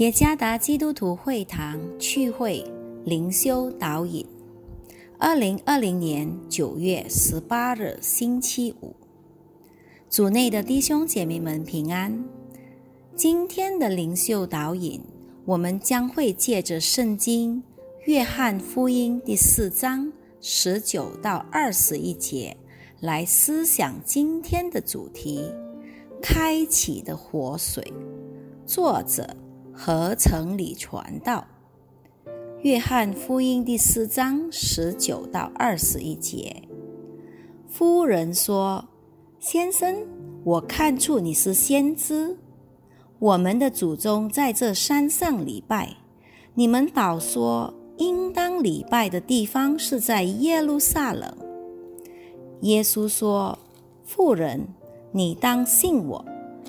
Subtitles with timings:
[0.00, 2.64] 耶加达基督徒会堂趣会
[3.04, 4.24] 灵修导引，
[5.18, 8.96] 二零二零年九月十八日星期五，
[10.08, 12.18] 组内的弟兄姐妹们平安。
[13.14, 15.02] 今天的灵修导引，
[15.44, 17.56] 我们将会借着圣经
[18.06, 22.56] 《约翰福音》第四章十九到二十一节
[23.00, 25.44] 来思想今天的主题：
[26.22, 27.92] 开启的活水。
[28.64, 29.36] 作者。
[29.82, 31.42] 合城里传道，
[32.60, 36.54] 约翰福音第四章十九到二十一节。
[37.66, 38.84] 夫人说
[39.40, 40.06] ：“先生，
[40.44, 42.36] 我看出你是先知。
[43.18, 45.96] 我们的祖宗在这山上礼拜，
[46.52, 51.34] 你们倒说应当礼拜的地方是在耶路撒冷。”
[52.60, 53.58] 耶稣说
[54.04, 54.68] ：“妇人，
[55.10, 56.22] 你当信我，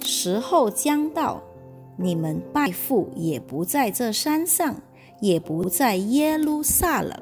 [0.00, 1.42] 时候将到。”
[1.96, 4.74] 你们拜父也不在这山上，
[5.20, 7.12] 也不在耶路撒冷。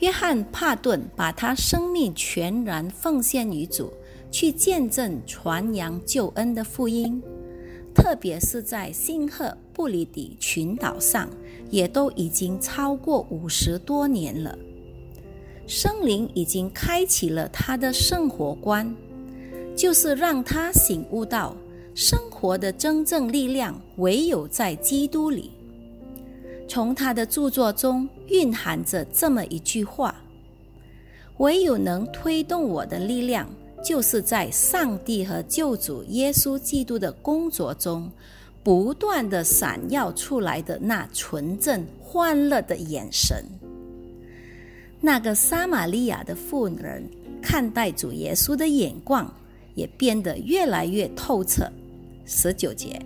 [0.00, 3.92] 约翰帕顿把他生命全然奉献于主，
[4.30, 7.22] 去见证传扬救恩的福音，
[7.94, 11.28] 特别是在新赫布里底群岛上，
[11.70, 14.58] 也都已经超过五十多年了。
[15.68, 18.92] 圣灵已经开启了他的生活观，
[19.76, 21.54] 就是让他醒悟到。
[21.94, 25.50] 生活的真正力量唯有在基督里。
[26.66, 30.14] 从他的著作中蕴含着这么一句话：
[31.36, 33.46] 唯有能推动我的力量，
[33.84, 38.10] 就是在上帝和救主耶稣基督的工作中
[38.62, 43.44] 不断的闪耀出来的那纯正欢乐的眼神。
[44.98, 47.06] 那个撒玛利亚的妇人
[47.42, 49.30] 看待主耶稣的眼光
[49.74, 51.70] 也变得越来越透彻。
[52.24, 53.00] 十九节，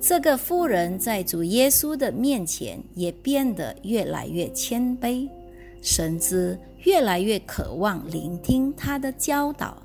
[0.00, 5.28] 这个妇人在主耶稣的面前也变得越来越谦卑，
[5.82, 9.82] 甚至越来越渴望聆听他的教导。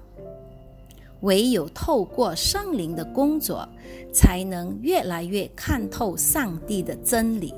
[1.21, 3.67] 唯有透过圣灵的工作，
[4.13, 7.53] 才能越来越看透上帝的真理。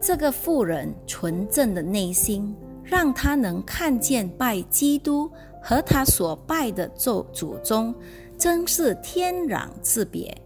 [0.00, 2.52] 这个妇人纯正的内心，
[2.82, 5.30] 让他能看见拜基督
[5.62, 7.94] 和他所拜的祖祖宗。
[8.42, 10.36] 真是天壤之别。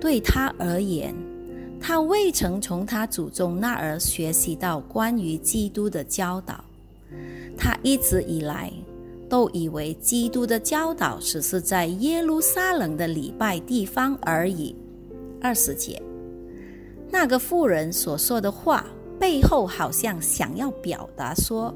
[0.00, 1.14] 对他而言，
[1.80, 6.64] 他未曾从他祖宗那儿学习到关于基督的教导。
[7.56, 8.72] 他一直以来
[9.28, 14.74] 都以为基督的教导只是在耶路撒冷的礼拜地方而已。
[15.40, 16.02] 二十节，
[17.08, 18.84] 那个妇人所说的话
[19.16, 21.72] 背后，好像想要表达说：“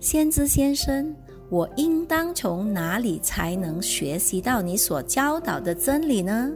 [0.00, 1.14] 先知先生。”
[1.50, 6.50] 我应当从哪里才能学习到你所教导的真理呢？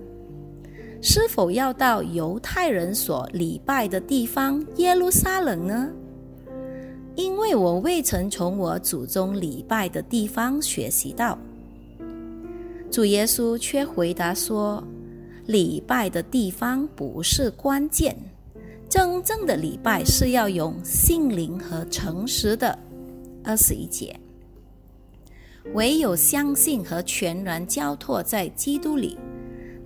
[1.02, 5.90] 是否要到犹太人所礼拜的地方耶路撒冷呢？
[7.16, 11.36] 因为我未曾从我祖宗礼拜的地方学习到。
[12.90, 14.82] 主耶稣却回答说
[15.46, 18.16] ：“礼拜的地方不是关键，
[18.88, 22.78] 真正的礼拜是要用心灵和诚实的。”
[23.42, 24.18] 二十一节。
[25.72, 29.18] 唯有相信和全然交托在基督里，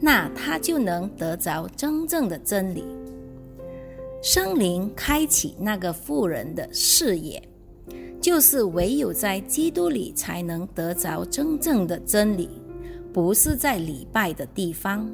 [0.00, 2.84] 那他就能得着真正的真理。
[4.21, 7.41] 圣灵开启那个富人的视野，
[8.21, 12.50] 就是唯有在基督里才能得着真正的真理，
[13.12, 15.09] 不是在礼拜的地方。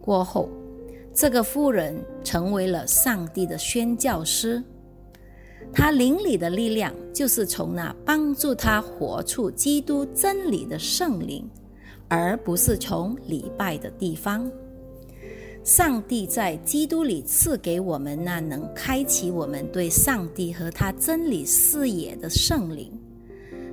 [0.00, 0.48] 过后，
[1.14, 4.62] 这个妇人成为了上帝的宣教师。
[5.72, 11.48] 他灵里的力量，就是从那帮助他活出基督真理的圣灵，
[12.08, 14.50] 而不是从礼拜的地方。
[15.64, 22.90] 上帝在基督里赐给我们那能开启我们对上帝和他真理视野的圣灵。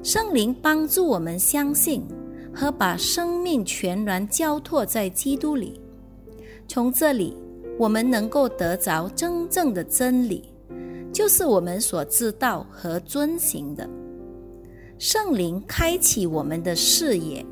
[0.02, 2.04] 圣灵帮助我们相信
[2.54, 5.80] 和把生命全然交托在基督里。
[6.68, 7.38] 从这里，
[7.78, 10.44] 我们能够得着真正的真理。
[11.14, 13.88] 就是我们所知道和遵行的。
[14.98, 17.46] 圣灵开启我们的视野，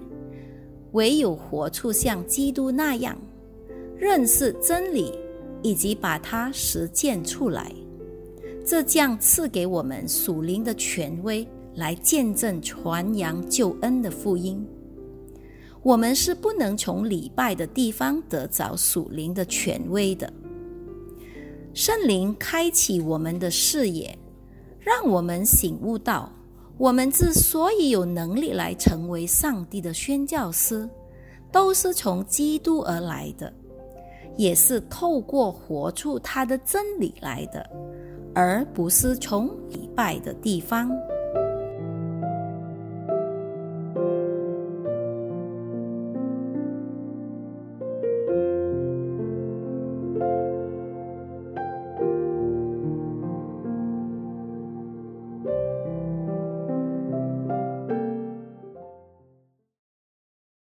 [0.94, 3.16] 唯有活出像基督那样
[3.96, 5.13] 认识真理，
[5.62, 7.72] 以及把它实践出来，
[8.66, 14.66] 这将赐给我们属灵的权威，来见证传扬救恩的福音。
[15.84, 20.31] 我们是不能从礼拜的地方得着属灵的权威的。
[21.73, 24.18] 圣灵开启我们的视野，
[24.79, 26.29] 让我们醒悟到，
[26.77, 30.89] 我们之所以有能力来成为上帝的宣教师，
[31.51, 33.51] 都是从基督而来的。
[34.38, 37.69] 也是透过活出他的真理来的，
[38.33, 40.89] 而不是从礼拜的地方。